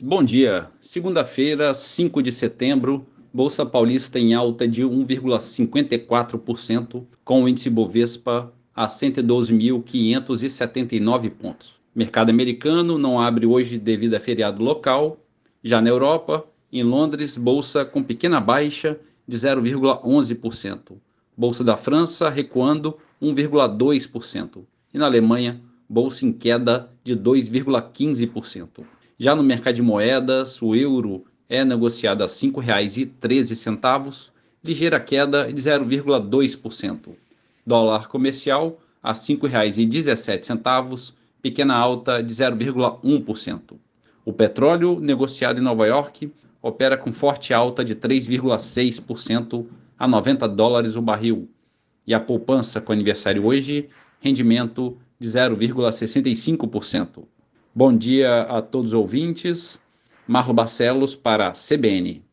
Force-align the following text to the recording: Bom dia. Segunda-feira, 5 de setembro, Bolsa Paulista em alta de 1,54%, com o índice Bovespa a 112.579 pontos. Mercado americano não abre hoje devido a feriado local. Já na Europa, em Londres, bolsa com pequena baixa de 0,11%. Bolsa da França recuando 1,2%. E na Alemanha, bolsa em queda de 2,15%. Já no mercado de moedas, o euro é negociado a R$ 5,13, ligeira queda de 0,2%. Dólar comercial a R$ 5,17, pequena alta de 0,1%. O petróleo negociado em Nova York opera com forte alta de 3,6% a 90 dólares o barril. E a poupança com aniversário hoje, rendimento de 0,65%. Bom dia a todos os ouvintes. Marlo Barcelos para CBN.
Bom 0.00 0.22
dia. 0.22 0.70
Segunda-feira, 0.78 1.74
5 1.74 2.22
de 2.22 2.30
setembro, 2.30 3.04
Bolsa 3.34 3.66
Paulista 3.66 4.16
em 4.16 4.32
alta 4.32 4.68
de 4.68 4.84
1,54%, 4.84 7.02
com 7.24 7.42
o 7.42 7.48
índice 7.48 7.68
Bovespa 7.68 8.54
a 8.72 8.86
112.579 8.86 11.30
pontos. 11.30 11.80
Mercado 11.92 12.30
americano 12.30 12.96
não 12.96 13.20
abre 13.20 13.44
hoje 13.44 13.76
devido 13.76 14.14
a 14.14 14.20
feriado 14.20 14.62
local. 14.62 15.18
Já 15.64 15.82
na 15.82 15.90
Europa, 15.90 16.46
em 16.72 16.84
Londres, 16.84 17.36
bolsa 17.36 17.84
com 17.84 18.00
pequena 18.00 18.40
baixa 18.40 18.96
de 19.26 19.36
0,11%. 19.36 20.92
Bolsa 21.36 21.64
da 21.64 21.76
França 21.76 22.30
recuando 22.30 22.96
1,2%. 23.20 24.62
E 24.94 24.98
na 24.98 25.06
Alemanha, 25.06 25.60
bolsa 25.88 26.24
em 26.24 26.32
queda 26.32 26.88
de 27.02 27.16
2,15%. 27.16 28.84
Já 29.20 29.34
no 29.34 29.42
mercado 29.42 29.74
de 29.74 29.82
moedas, 29.82 30.62
o 30.62 30.76
euro 30.76 31.24
é 31.48 31.64
negociado 31.64 32.22
a 32.22 32.26
R$ 32.26 32.30
5,13, 32.30 34.30
ligeira 34.62 35.00
queda 35.00 35.52
de 35.52 35.60
0,2%. 35.60 37.16
Dólar 37.66 38.06
comercial 38.06 38.78
a 39.02 39.08
R$ 39.08 39.18
5,17, 39.18 41.12
pequena 41.42 41.74
alta 41.74 42.22
de 42.22 42.32
0,1%. 42.32 43.72
O 44.24 44.32
petróleo 44.32 45.00
negociado 45.00 45.58
em 45.58 45.64
Nova 45.64 45.88
York 45.88 46.32
opera 46.62 46.96
com 46.96 47.12
forte 47.12 47.52
alta 47.52 47.84
de 47.84 47.96
3,6% 47.96 49.66
a 49.98 50.06
90 50.06 50.48
dólares 50.48 50.94
o 50.94 51.02
barril. 51.02 51.50
E 52.06 52.14
a 52.14 52.20
poupança 52.20 52.80
com 52.80 52.92
aniversário 52.92 53.44
hoje, 53.44 53.88
rendimento 54.20 54.96
de 55.18 55.28
0,65%. 55.28 57.24
Bom 57.78 57.96
dia 57.96 58.40
a 58.42 58.60
todos 58.60 58.90
os 58.90 58.98
ouvintes. 58.98 59.80
Marlo 60.26 60.52
Barcelos 60.52 61.14
para 61.14 61.52
CBN. 61.52 62.27